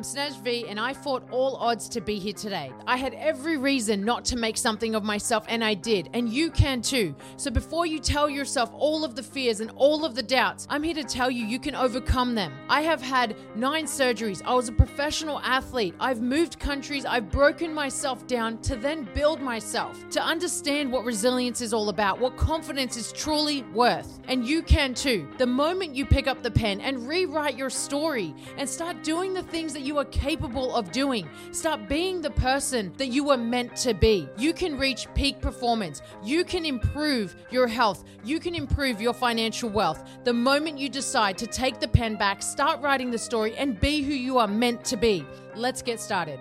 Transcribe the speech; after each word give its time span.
I'm 0.00 0.04
Snez 0.04 0.40
V, 0.40 0.66
and 0.66 0.80
I 0.80 0.94
fought 0.94 1.28
all 1.30 1.56
odds 1.56 1.86
to 1.90 2.00
be 2.00 2.18
here 2.18 2.32
today. 2.32 2.72
I 2.86 2.96
had 2.96 3.12
every 3.12 3.58
reason 3.58 4.02
not 4.02 4.24
to 4.24 4.36
make 4.36 4.56
something 4.56 4.94
of 4.94 5.04
myself, 5.04 5.44
and 5.46 5.62
I 5.62 5.74
did, 5.74 6.08
and 6.14 6.26
you 6.26 6.50
can 6.50 6.80
too. 6.80 7.14
So 7.36 7.50
before 7.50 7.84
you 7.84 7.98
tell 7.98 8.30
yourself 8.30 8.70
all 8.72 9.04
of 9.04 9.14
the 9.14 9.22
fears 9.22 9.60
and 9.60 9.70
all 9.76 10.06
of 10.06 10.14
the 10.14 10.22
doubts, 10.22 10.66
I'm 10.70 10.82
here 10.82 10.94
to 10.94 11.04
tell 11.04 11.30
you 11.30 11.44
you 11.44 11.58
can 11.58 11.74
overcome 11.74 12.34
them. 12.34 12.50
I 12.70 12.80
have 12.80 13.02
had 13.02 13.36
nine 13.54 13.84
surgeries. 13.84 14.40
I 14.42 14.54
was 14.54 14.70
a 14.70 14.72
professional 14.72 15.38
athlete. 15.40 15.94
I've 16.00 16.22
moved 16.22 16.58
countries. 16.58 17.04
I've 17.04 17.30
broken 17.30 17.74
myself 17.74 18.26
down 18.26 18.56
to 18.62 18.76
then 18.76 19.06
build 19.12 19.42
myself, 19.42 20.08
to 20.12 20.22
understand 20.22 20.90
what 20.90 21.04
resilience 21.04 21.60
is 21.60 21.74
all 21.74 21.90
about, 21.90 22.18
what 22.18 22.38
confidence 22.38 22.96
is 22.96 23.12
truly 23.12 23.64
worth. 23.74 24.18
And 24.28 24.48
you 24.48 24.62
can 24.62 24.94
too. 24.94 25.28
The 25.36 25.46
moment 25.46 25.94
you 25.94 26.06
pick 26.06 26.26
up 26.26 26.42
the 26.42 26.50
pen 26.50 26.80
and 26.80 27.06
rewrite 27.06 27.58
your 27.58 27.68
story 27.68 28.34
and 28.56 28.66
start 28.66 29.02
doing 29.02 29.34
the 29.34 29.42
things 29.42 29.74
that 29.74 29.82
you 29.82 29.89
are 29.98 30.04
capable 30.06 30.74
of 30.74 30.92
doing. 30.92 31.28
Start 31.52 31.88
being 31.88 32.20
the 32.20 32.30
person 32.30 32.92
that 32.96 33.08
you 33.08 33.24
were 33.24 33.36
meant 33.36 33.76
to 33.76 33.94
be. 33.94 34.28
You 34.36 34.52
can 34.52 34.78
reach 34.78 35.06
peak 35.14 35.40
performance. 35.40 36.02
You 36.22 36.44
can 36.44 36.64
improve 36.64 37.36
your 37.50 37.66
health. 37.66 38.04
You 38.24 38.40
can 38.40 38.54
improve 38.54 39.00
your 39.00 39.14
financial 39.14 39.68
wealth. 39.68 40.02
The 40.24 40.32
moment 40.32 40.78
you 40.78 40.88
decide 40.88 41.38
to 41.38 41.46
take 41.46 41.80
the 41.80 41.88
pen 41.88 42.16
back, 42.16 42.42
start 42.42 42.80
writing 42.80 43.10
the 43.10 43.18
story, 43.18 43.56
and 43.56 43.78
be 43.80 44.02
who 44.02 44.12
you 44.12 44.38
are 44.38 44.48
meant 44.48 44.84
to 44.86 44.96
be. 44.96 45.24
Let's 45.54 45.82
get 45.82 46.00
started. 46.00 46.40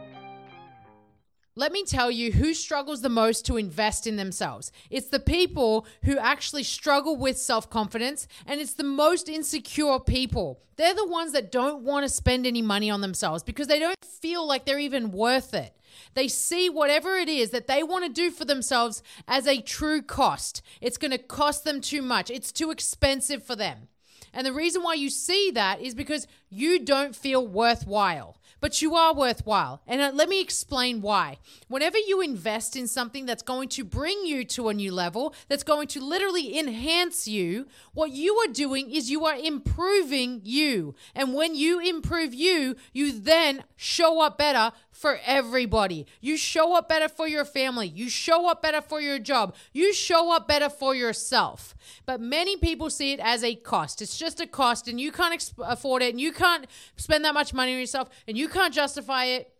Let 1.59 1.73
me 1.73 1.83
tell 1.83 2.09
you 2.09 2.31
who 2.31 2.53
struggles 2.53 3.01
the 3.01 3.09
most 3.09 3.45
to 3.47 3.57
invest 3.57 4.07
in 4.07 4.15
themselves. 4.15 4.71
It's 4.89 5.07
the 5.07 5.19
people 5.19 5.85
who 6.05 6.17
actually 6.17 6.63
struggle 6.63 7.17
with 7.17 7.37
self 7.37 7.69
confidence, 7.69 8.29
and 8.45 8.61
it's 8.61 8.75
the 8.75 8.85
most 8.85 9.27
insecure 9.27 9.99
people. 9.99 10.61
They're 10.77 10.95
the 10.95 11.05
ones 11.05 11.33
that 11.33 11.51
don't 11.51 11.83
want 11.83 12.05
to 12.05 12.09
spend 12.09 12.47
any 12.47 12.61
money 12.61 12.89
on 12.89 13.01
themselves 13.01 13.43
because 13.43 13.67
they 13.67 13.77
don't 13.77 13.97
feel 14.05 14.47
like 14.47 14.63
they're 14.63 14.79
even 14.79 15.11
worth 15.11 15.53
it. 15.53 15.75
They 16.13 16.29
see 16.29 16.69
whatever 16.69 17.17
it 17.17 17.27
is 17.27 17.49
that 17.49 17.67
they 17.67 17.83
want 17.83 18.05
to 18.05 18.09
do 18.09 18.31
for 18.31 18.45
themselves 18.45 19.03
as 19.27 19.45
a 19.45 19.59
true 19.59 20.01
cost. 20.01 20.61
It's 20.79 20.97
going 20.97 21.11
to 21.11 21.17
cost 21.17 21.65
them 21.65 21.81
too 21.81 22.01
much, 22.01 22.29
it's 22.31 22.53
too 22.53 22.71
expensive 22.71 23.43
for 23.43 23.57
them. 23.57 23.89
And 24.31 24.47
the 24.47 24.53
reason 24.53 24.81
why 24.81 24.93
you 24.93 25.09
see 25.09 25.51
that 25.51 25.81
is 25.81 25.93
because 25.93 26.25
you 26.49 26.79
don't 26.79 27.17
feel 27.17 27.45
worthwhile 27.45 28.38
but 28.59 28.81
you 28.81 28.95
are 28.95 29.13
worthwhile. 29.13 29.81
And 29.87 30.01
uh, 30.01 30.11
let 30.13 30.29
me 30.29 30.41
explain 30.41 31.01
why. 31.01 31.37
Whenever 31.67 31.97
you 31.97 32.21
invest 32.21 32.75
in 32.75 32.87
something 32.87 33.25
that's 33.25 33.43
going 33.43 33.69
to 33.69 33.83
bring 33.83 34.25
you 34.25 34.43
to 34.45 34.69
a 34.69 34.73
new 34.73 34.91
level, 34.91 35.33
that's 35.47 35.63
going 35.63 35.87
to 35.89 36.03
literally 36.03 36.57
enhance 36.57 37.27
you, 37.27 37.67
what 37.93 38.11
you 38.11 38.35
are 38.37 38.51
doing 38.51 38.91
is 38.91 39.11
you 39.11 39.25
are 39.25 39.35
improving 39.35 40.41
you. 40.43 40.95
And 41.15 41.33
when 41.33 41.55
you 41.55 41.79
improve 41.79 42.33
you, 42.33 42.75
you 42.93 43.11
then 43.11 43.63
show 43.75 44.21
up 44.21 44.37
better 44.37 44.71
for 44.99 45.19
everybody. 45.25 46.05
You 46.19 46.35
show 46.35 46.75
up 46.75 46.89
better 46.89 47.07
for 47.07 47.25
your 47.25 47.45
family. 47.45 47.87
You 47.87 48.09
show 48.09 48.49
up 48.49 48.61
better 48.61 48.81
for 48.81 48.99
your 48.99 49.17
job. 49.17 49.55
You 49.71 49.93
show 49.93 50.35
up 50.35 50.45
better 50.45 50.69
for 50.69 50.93
yourself. 50.93 51.73
But 52.05 52.19
many 52.19 52.57
people 52.57 52.89
see 52.89 53.13
it 53.13 53.21
as 53.21 53.41
a 53.43 53.55
cost. 53.55 54.01
It's 54.01 54.17
just 54.17 54.41
a 54.41 54.47
cost, 54.47 54.89
and 54.89 54.99
you 54.99 55.13
can't 55.13 55.51
afford 55.59 56.01
it, 56.01 56.09
and 56.09 56.19
you 56.19 56.33
can't 56.33 56.67
spend 56.97 57.23
that 57.23 57.33
much 57.33 57.53
money 57.53 57.73
on 57.73 57.79
yourself, 57.79 58.09
and 58.27 58.37
you 58.37 58.49
can't 58.49 58.73
justify 58.73 59.25
it. 59.25 59.53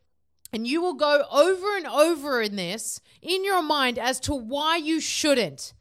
And 0.51 0.67
you 0.67 0.81
will 0.81 0.95
go 0.95 1.23
over 1.31 1.77
and 1.77 1.85
over 1.85 2.41
in 2.41 2.55
this 2.55 2.99
in 3.21 3.45
your 3.45 3.61
mind 3.61 3.99
as 3.99 4.19
to 4.21 4.33
why 4.33 4.77
you 4.77 4.99
shouldn't 4.99 5.73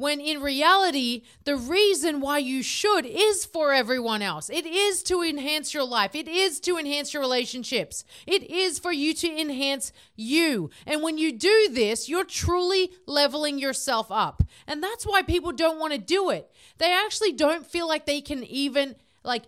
when 0.00 0.18
in 0.18 0.40
reality, 0.40 1.22
the 1.44 1.56
reason 1.56 2.22
why 2.22 2.38
you 2.38 2.62
should 2.62 3.04
is 3.04 3.44
for 3.44 3.74
everyone 3.74 4.22
else. 4.22 4.48
It 4.48 4.64
is 4.64 5.02
to 5.04 5.22
enhance 5.22 5.74
your 5.74 5.84
life, 5.84 6.14
it 6.14 6.26
is 6.26 6.58
to 6.60 6.78
enhance 6.78 7.12
your 7.12 7.22
relationships, 7.22 8.02
it 8.26 8.50
is 8.50 8.78
for 8.78 8.92
you 8.92 9.12
to 9.12 9.40
enhance 9.40 9.92
you. 10.16 10.70
And 10.86 11.02
when 11.02 11.18
you 11.18 11.32
do 11.32 11.68
this, 11.70 12.08
you're 12.08 12.24
truly 12.24 12.90
leveling 13.06 13.58
yourself 13.58 14.06
up. 14.10 14.42
And 14.66 14.82
that's 14.82 15.04
why 15.04 15.20
people 15.20 15.52
don't 15.52 15.78
want 15.78 15.92
to 15.92 15.98
do 15.98 16.30
it. 16.30 16.50
They 16.78 16.92
actually 16.92 17.32
don't 17.32 17.66
feel 17.66 17.86
like 17.86 18.06
they 18.06 18.22
can 18.22 18.42
even, 18.44 18.96
like, 19.22 19.44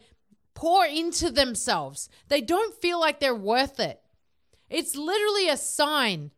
pour 0.53 0.85
into 0.85 1.31
themselves. 1.31 2.11
They 2.29 2.43
don't 2.43 2.75
feel 2.75 3.01
like 3.01 3.21
they're 3.21 3.35
worth 3.35 3.81
it. 3.81 4.03
It's 4.69 4.97
literally 4.97 5.49
a 5.49 5.57
sign 5.57 6.31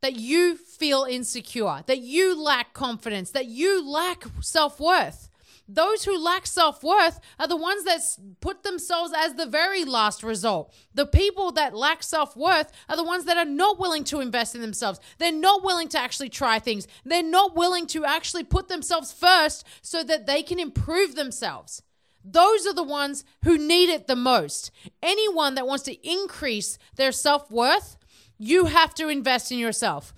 that 0.00 0.16
you 0.16 0.56
feel 0.56 1.04
insecure, 1.04 1.82
that 1.86 2.00
you 2.00 2.40
lack 2.40 2.74
confidence, 2.74 3.30
that 3.30 3.46
you 3.46 3.88
lack 3.88 4.24
self 4.40 4.78
worth. 4.80 5.30
Those 5.66 6.04
who 6.04 6.18
lack 6.22 6.46
self 6.46 6.82
worth 6.82 7.20
are 7.38 7.48
the 7.48 7.56
ones 7.56 7.84
that 7.84 8.00
put 8.40 8.62
themselves 8.64 9.12
as 9.16 9.34
the 9.34 9.46
very 9.46 9.84
last 9.84 10.22
result. 10.22 10.74
The 10.92 11.06
people 11.06 11.52
that 11.52 11.74
lack 11.74 12.02
self 12.02 12.36
worth 12.36 12.70
are 12.88 12.96
the 12.96 13.04
ones 13.04 13.24
that 13.24 13.38
are 13.38 13.46
not 13.46 13.78
willing 13.78 14.04
to 14.04 14.20
invest 14.20 14.54
in 14.54 14.60
themselves. 14.60 15.00
They're 15.18 15.32
not 15.32 15.64
willing 15.64 15.88
to 15.88 15.98
actually 15.98 16.28
try 16.28 16.58
things. 16.58 16.86
They're 17.04 17.22
not 17.22 17.56
willing 17.56 17.86
to 17.88 18.04
actually 18.04 18.44
put 18.44 18.68
themselves 18.68 19.10
first 19.10 19.66
so 19.80 20.04
that 20.04 20.26
they 20.26 20.42
can 20.42 20.58
improve 20.58 21.14
themselves. 21.14 21.82
Those 22.22 22.66
are 22.66 22.74
the 22.74 22.82
ones 22.82 23.24
who 23.44 23.58
need 23.58 23.90
it 23.90 24.06
the 24.06 24.16
most. 24.16 24.70
Anyone 25.02 25.54
that 25.54 25.66
wants 25.66 25.84
to 25.84 26.08
increase 26.08 26.78
their 26.96 27.12
self 27.12 27.50
worth 27.50 27.96
you 28.38 28.66
have 28.66 28.94
to 28.94 29.08
invest 29.08 29.52
in 29.52 29.58
yourself. 29.58 30.14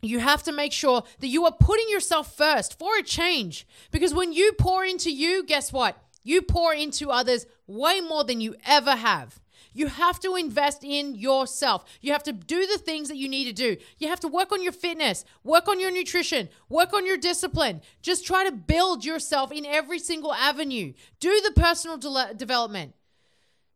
You 0.00 0.18
have 0.18 0.42
to 0.44 0.52
make 0.52 0.72
sure 0.72 1.04
that 1.20 1.28
you 1.28 1.44
are 1.44 1.52
putting 1.52 1.88
yourself 1.88 2.36
first 2.36 2.76
for 2.78 2.96
a 2.98 3.02
change. 3.02 3.66
Because 3.92 4.12
when 4.12 4.32
you 4.32 4.52
pour 4.58 4.84
into 4.84 5.12
you, 5.12 5.44
guess 5.44 5.72
what? 5.72 5.96
You 6.24 6.42
pour 6.42 6.74
into 6.74 7.10
others 7.10 7.46
way 7.66 8.00
more 8.00 8.24
than 8.24 8.40
you 8.40 8.56
ever 8.66 8.96
have. 8.96 9.40
You 9.74 9.86
have 9.86 10.20
to 10.20 10.34
invest 10.36 10.84
in 10.84 11.14
yourself. 11.14 11.84
You 12.00 12.12
have 12.12 12.22
to 12.24 12.32
do 12.32 12.66
the 12.66 12.78
things 12.78 13.08
that 13.08 13.16
you 13.16 13.28
need 13.28 13.44
to 13.44 13.52
do. 13.52 13.76
You 13.98 14.08
have 14.08 14.20
to 14.20 14.28
work 14.28 14.52
on 14.52 14.62
your 14.62 14.72
fitness, 14.72 15.24
work 15.44 15.68
on 15.68 15.80
your 15.80 15.90
nutrition, 15.90 16.48
work 16.68 16.92
on 16.92 17.06
your 17.06 17.16
discipline. 17.16 17.80
Just 18.02 18.26
try 18.26 18.44
to 18.44 18.52
build 18.52 19.04
yourself 19.04 19.50
in 19.50 19.64
every 19.64 19.98
single 19.98 20.34
avenue. 20.34 20.92
Do 21.20 21.40
the 21.40 21.58
personal 21.58 21.96
de- 21.96 22.34
development. 22.34 22.94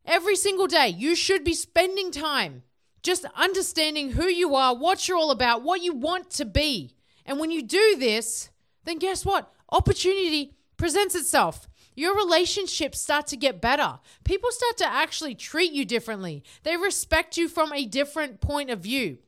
Every 0.04 0.36
single 0.36 0.66
day, 0.66 0.88
you 0.88 1.16
should 1.16 1.44
be 1.44 1.54
spending 1.54 2.10
time 2.10 2.62
just 3.02 3.24
understanding 3.36 4.12
who 4.12 4.26
you 4.26 4.54
are, 4.54 4.74
what 4.74 5.06
you're 5.06 5.16
all 5.16 5.30
about, 5.30 5.62
what 5.62 5.82
you 5.82 5.94
want 5.94 6.30
to 6.30 6.44
be. 6.44 6.94
And 7.24 7.38
when 7.38 7.50
you 7.50 7.62
do 7.62 7.96
this, 7.98 8.50
then 8.84 8.98
guess 8.98 9.24
what? 9.24 9.52
Opportunity 9.70 10.54
presents 10.76 11.14
itself. 11.14 11.68
Your 11.94 12.14
relationships 12.14 13.00
start 13.00 13.26
to 13.28 13.36
get 13.36 13.60
better. 13.60 13.98
People 14.24 14.50
start 14.50 14.76
to 14.78 14.86
actually 14.86 15.34
treat 15.34 15.72
you 15.72 15.84
differently. 15.84 16.44
They 16.62 16.76
respect 16.76 17.36
you 17.36 17.48
from 17.48 17.72
a 17.72 17.86
different 17.86 18.40
point 18.40 18.70
of 18.70 18.80
view. 18.80 19.18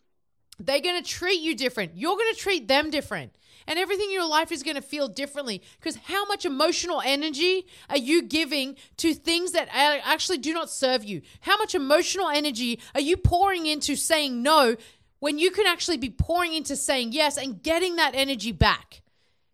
They're 0.58 0.80
going 0.80 1.02
to 1.02 1.08
treat 1.08 1.40
you 1.40 1.54
different. 1.54 1.92
You're 1.94 2.16
going 2.16 2.34
to 2.34 2.40
treat 2.40 2.68
them 2.68 2.90
different 2.90 3.32
and 3.68 3.78
everything 3.78 4.06
in 4.06 4.12
your 4.12 4.26
life 4.26 4.50
is 4.50 4.62
going 4.62 4.76
to 4.76 4.82
feel 4.82 5.08
differently 5.08 5.62
because 5.78 5.96
how 5.96 6.24
much 6.24 6.46
emotional 6.46 7.02
energy 7.04 7.66
are 7.90 7.98
you 7.98 8.22
giving 8.22 8.76
to 8.96 9.12
things 9.12 9.52
that 9.52 9.68
actually 9.72 10.38
do 10.38 10.54
not 10.54 10.70
serve 10.70 11.04
you? 11.04 11.20
How 11.40 11.58
much 11.58 11.74
emotional 11.74 12.28
energy 12.30 12.80
are 12.94 13.00
you 13.00 13.18
pouring 13.18 13.66
into 13.66 13.94
saying 13.94 14.42
no 14.42 14.76
when 15.20 15.38
you 15.38 15.50
can 15.50 15.66
actually 15.66 15.98
be 15.98 16.08
pouring 16.08 16.54
into 16.54 16.76
saying 16.76 17.12
yes 17.12 17.36
and 17.36 17.62
getting 17.62 17.96
that 17.96 18.14
energy 18.14 18.52
back? 18.52 19.02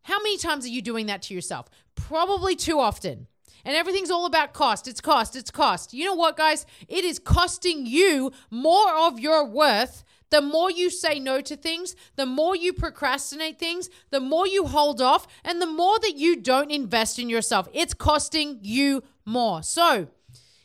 How 0.03 0.19
many 0.19 0.39
times 0.39 0.65
are 0.65 0.71
you 0.71 0.81
doing 0.81 1.07
that 1.07 1.23
to 1.23 1.35
yourself? 1.35 1.69
Probably 1.97 2.55
too 2.55 2.79
often. 2.79 3.27
And 3.65 3.75
everything's 3.75 4.11
all 4.11 4.27
about 4.27 4.53
cost. 4.53 4.87
It's 4.87 5.01
cost. 5.01 5.35
It's 5.35 5.51
cost. 5.51 5.93
You 5.93 6.05
know 6.05 6.15
what, 6.15 6.37
guys? 6.37 6.67
It 6.87 7.03
is 7.03 7.19
costing 7.19 7.87
you 7.87 8.31
more 8.51 8.95
of 8.95 9.19
your 9.19 9.45
worth 9.45 10.05
the 10.35 10.41
more 10.41 10.69
you 10.69 10.91
say 10.91 11.21
no 11.21 11.41
to 11.41 11.55
things, 11.55 11.95
the 12.17 12.27
more 12.27 12.57
you 12.57 12.73
procrastinate 12.73 13.57
things, 13.57 13.89
the 14.11 14.19
more 14.19 14.49
you 14.49 14.67
hold 14.67 15.01
off, 15.01 15.29
and 15.45 15.63
the 15.63 15.67
more 15.67 15.97
that 16.01 16.17
you 16.17 16.35
don't 16.35 16.73
invest 16.73 17.21
in 17.21 17.29
yourself. 17.29 17.69
It's 17.73 17.95
costing 17.95 18.59
you 18.61 19.05
more. 19.25 19.63
So, 19.63 20.09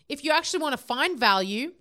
if 0.07 0.23
you 0.23 0.31
actually 0.31 0.63
want 0.63 0.73
to 0.73 0.83
find 0.83 1.19
value, 1.19 1.73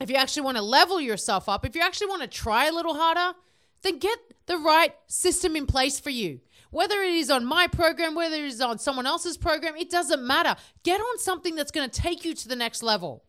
if 0.00 0.10
you 0.10 0.16
actually 0.16 0.42
want 0.42 0.56
to 0.56 0.64
level 0.64 1.00
yourself 1.00 1.48
up, 1.48 1.64
if 1.64 1.76
you 1.76 1.80
actually 1.80 2.08
want 2.08 2.22
to 2.22 2.26
try 2.26 2.66
a 2.66 2.72
little 2.72 2.94
harder, 2.94 3.38
then 3.82 4.00
get 4.00 4.18
the 4.46 4.58
right 4.58 4.92
system 5.06 5.54
in 5.54 5.66
place 5.66 6.00
for 6.00 6.10
you. 6.10 6.40
Whether 6.70 7.02
it 7.02 7.12
is 7.12 7.30
on 7.30 7.44
my 7.44 7.68
program, 7.68 8.16
whether 8.16 8.34
it 8.34 8.46
is 8.46 8.60
on 8.60 8.80
someone 8.80 9.06
else's 9.06 9.36
program, 9.36 9.76
it 9.76 9.90
doesn't 9.90 10.26
matter. 10.26 10.56
Get 10.82 11.00
on 11.00 11.18
something 11.20 11.54
that's 11.54 11.70
going 11.70 11.88
to 11.88 12.00
take 12.00 12.24
you 12.24 12.34
to 12.34 12.48
the 12.48 12.56
next 12.56 12.82
level. 12.82 13.22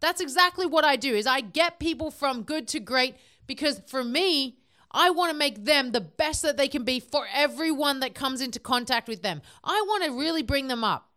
That's 0.00 0.20
exactly 0.20 0.66
what 0.66 0.84
I 0.84 0.96
do 0.96 1.14
is 1.14 1.26
I 1.26 1.40
get 1.40 1.80
people 1.80 2.10
from 2.10 2.42
good 2.42 2.68
to 2.68 2.80
great 2.80 3.16
because 3.48 3.82
for 3.88 4.04
me, 4.04 4.58
I 4.92 5.10
want 5.10 5.32
to 5.32 5.36
make 5.36 5.64
them 5.64 5.90
the 5.90 6.00
best 6.00 6.42
that 6.42 6.56
they 6.56 6.68
can 6.68 6.84
be 6.84 7.00
for 7.00 7.26
everyone 7.34 8.00
that 8.00 8.14
comes 8.14 8.40
into 8.40 8.60
contact 8.60 9.08
with 9.08 9.22
them. 9.22 9.42
I 9.64 9.82
want 9.88 10.04
to 10.04 10.12
really 10.12 10.42
bring 10.42 10.68
them 10.68 10.84
up. 10.84 11.10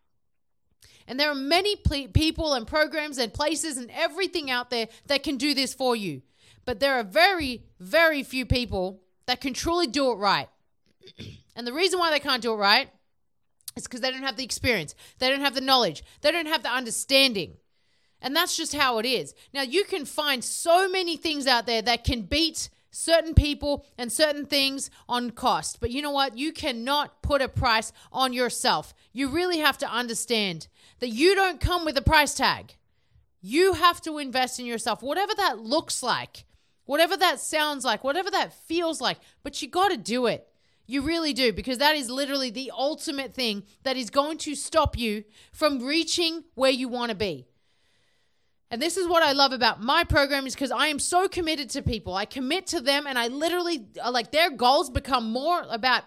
And 1.07 1.19
there 1.19 1.30
are 1.30 1.36
many 1.36 1.75
ple- 1.75 2.07
people 2.07 2.54
and 2.54 2.66
programs 2.66 3.18
and 3.18 3.33
places 3.33 3.78
and 3.78 3.92
everything 3.92 4.50
out 4.50 4.69
there 4.69 4.88
that 5.07 5.24
can 5.24 5.38
do 5.38 5.54
this 5.54 5.74
for 5.74 5.95
you. 5.95 6.22
But 6.66 6.80
there 6.80 6.95
are 6.95 7.04
very, 7.04 7.63
very 7.80 8.24
few 8.24 8.45
people 8.45 9.01
that 9.25 9.42
can 9.42 9.54
truly 9.54 9.88
do 9.88 10.12
it 10.12 10.16
right. 10.16 10.50
and 11.56 11.68
the 11.68 11.74
reason 11.74 12.00
why 12.00 12.12
they 12.12 12.19
can't 12.19 12.42
do 12.42 12.54
it 12.54 12.57
right 12.57 12.89
is 13.75 13.83
because 13.83 14.01
they 14.01 14.12
don't 14.12 14.24
have 14.24 14.38
the 14.38 14.44
experience, 14.44 14.95
they 15.19 15.30
don't 15.30 15.42
have 15.42 15.56
the 15.56 15.62
knowledge, 15.62 16.04
they 16.22 16.31
don't 16.31 16.48
have 16.48 16.63
the 16.63 16.69
understanding. 16.69 17.57
And 18.21 18.35
that's 18.35 18.56
just 18.56 18.75
how 18.75 19.00
it 19.00 19.06
is. 19.06 19.33
Now, 19.53 19.63
you 19.63 19.83
can 19.83 20.06
find 20.06 20.44
so 20.44 20.88
many 20.88 21.18
things 21.18 21.47
out 21.47 21.65
there 21.65 21.81
that 21.81 22.03
can 22.03 22.21
beat 22.21 22.69
certain 22.91 23.33
people 23.33 23.85
and 23.97 24.12
certain 24.12 24.45
things 24.45 24.89
on 25.07 25.31
cost. 25.31 25.79
But 25.79 25.91
you 25.91 26.01
know 26.01 26.12
what? 26.12 26.38
You 26.38 26.51
cannot 26.51 27.21
put 27.23 27.41
a 27.41 27.47
price 27.47 27.91
on 28.12 28.33
yourself. 28.33 28.94
You 29.12 29.29
really 29.29 29.59
have 29.59 29.77
to 29.79 29.89
understand 29.89 30.68
that 31.00 31.09
you 31.09 31.33
don't 31.33 31.59
come 31.59 31.85
with 31.85 31.97
a 31.97 32.01
price 32.01 32.33
tag. 32.33 32.75
You 33.41 33.73
have 33.73 34.01
to 34.01 34.19
invest 34.19 34.59
in 34.59 34.65
yourself, 34.65 35.01
whatever 35.01 35.33
that 35.35 35.57
looks 35.57 36.03
like, 36.03 36.45
whatever 36.85 37.18
that 37.18 37.39
sounds 37.39 37.83
like, 37.83 38.03
whatever 38.03 38.29
that 38.29 38.53
feels 38.53 39.01
like. 39.01 39.18
But 39.41 39.62
you 39.62 39.68
got 39.68 39.89
to 39.89 39.97
do 39.97 40.27
it. 40.27 40.47
You 40.85 41.01
really 41.01 41.31
do, 41.31 41.53
because 41.53 41.77
that 41.77 41.95
is 41.95 42.09
literally 42.09 42.50
the 42.50 42.71
ultimate 42.77 43.33
thing 43.33 43.63
that 43.83 43.95
is 43.95 44.09
going 44.09 44.38
to 44.39 44.56
stop 44.56 44.97
you 44.97 45.23
from 45.53 45.83
reaching 45.85 46.44
where 46.53 46.69
you 46.69 46.89
want 46.89 47.09
to 47.09 47.15
be. 47.15 47.47
And 48.71 48.81
this 48.81 48.95
is 48.95 49.06
what 49.06 49.21
I 49.21 49.33
love 49.33 49.51
about 49.51 49.83
my 49.83 50.06
program 50.06 50.47
is 50.47 50.56
because 50.56 50.71
I 50.71 50.88
am 50.88 50.97
so 50.97 51.27
committed 51.27 51.69
to 51.71 51.81
people. 51.81 52.15
I 52.15 52.23
commit 52.23 52.68
to 52.68 52.79
them 52.79 53.06
and 53.06 53.19
I 53.19 53.27
literally 53.27 53.85
uh, 54.01 54.09
like 54.12 54.31
their 54.31 54.50
goals 54.50 54.89
become 54.89 55.29
more 55.29 55.65
about 55.69 56.03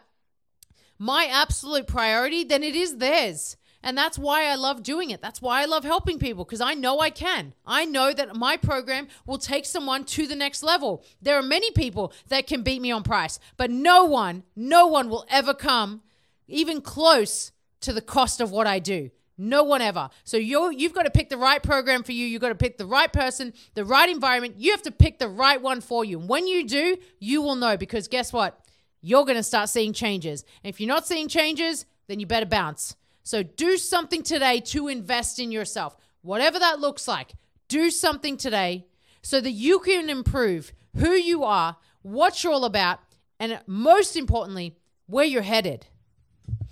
my 0.99 1.29
absolute 1.31 1.87
priority 1.87 2.43
than 2.43 2.63
it 2.63 2.75
is 2.75 2.97
theirs. 2.97 3.59
And 3.83 3.99
that's 3.99 4.19
why 4.19 4.47
I 4.47 4.55
love 4.55 4.83
doing 4.83 5.11
it. 5.11 5.21
That's 5.21 5.43
why 5.43 5.61
I 5.61 5.67
love 5.67 5.85
helping 5.85 6.19
people 6.19 6.47
because 6.47 6.63
I 6.63 6.73
know 6.73 7.01
I 7.01 7.11
can. 7.11 7.53
I 7.67 7.85
know 7.85 8.15
that 8.15 8.35
my 8.35 8.57
program 8.57 9.09
will 9.27 9.37
take 9.37 9.67
someone 9.67 10.05
to 10.05 10.27
the 10.27 10.35
next 10.35 10.63
level. 10.63 11.05
There 11.21 11.37
are 11.39 11.43
many 11.43 11.71
people 11.71 12.15
that 12.29 12.47
can 12.47 12.63
beat 12.63 12.81
me 12.81 12.91
on 12.91 13.03
price, 13.03 13.39
but 13.59 13.71
no 13.71 14.07
one, 14.07 14.43
no 14.57 14.87
one 14.87 15.11
will 15.11 15.27
ever 15.29 15.53
come 15.53 16.01
even 16.49 16.81
close 16.81 17.53
to 17.83 17.93
the 17.93 18.01
cost 18.01 18.41
of 18.41 18.51
what 18.51 18.67
I 18.67 18.79
do. 18.79 19.11
No 19.37 19.65
one 19.65 19.83
ever. 19.83 20.11
So 20.23 20.37
you 20.37 20.71
you've 20.71 20.93
got 20.93 21.03
to 21.03 21.11
pick 21.11 21.29
the 21.29 21.37
right 21.37 21.63
program 21.63 22.03
for 22.05 22.13
you. 22.13 22.27
You've 22.27 22.41
got 22.41 22.51
to 22.51 22.55
pick 22.55 22.79
the 22.79 22.87
right 22.87 23.13
person, 23.13 23.53
the 23.75 23.85
right 23.85 24.09
environment. 24.09 24.55
You 24.59 24.71
have 24.71 24.83
to 24.83 24.93
pick 24.93 25.19
the 25.19 25.29
right 25.29 25.61
one 25.61 25.81
for 25.81 26.05
you. 26.05 26.21
And 26.21 26.29
when 26.29 26.47
you 26.47 26.67
do, 26.67 26.97
you 27.19 27.43
will 27.43 27.57
know 27.57 27.77
because 27.77 28.07
guess 28.07 28.33
what? 28.33 28.61
You're 29.01 29.25
going 29.25 29.37
to 29.37 29.43
start 29.43 29.69
seeing 29.69 29.93
changes. 29.93 30.45
And 30.63 30.73
if 30.73 30.81
you're 30.81 30.89
not 30.89 31.07
seeing 31.07 31.29
changes, 31.29 31.85
then 32.07 32.21
you 32.21 32.27
better 32.27 32.47
bounce. 32.47 32.97
So 33.23 33.43
do 33.43 33.77
something 33.77 34.23
today 34.23 34.61
to 34.61 34.89
invest 34.89 35.39
in 35.39 35.51
yourself. 35.51 35.97
Whatever 36.23 36.59
that 36.59 36.79
looks 36.79 37.09
like, 37.09 37.33
do 37.69 37.91
something 37.91 38.37
today 38.37 38.87
so 39.23 39.41
that 39.41 39.51
you 39.51 39.81
can 39.81 40.09
improve 40.09 40.73
who 40.97 41.13
you 41.13 41.45
are, 41.45 41.77
what 42.03 42.45
you're 42.45 42.53
all 42.53 42.65
about, 42.65 43.01
and 43.41 43.61
most 43.67 44.17
importantly, 44.17 44.77
where 45.07 45.25
you're 45.25 45.43
headed. 45.43 45.87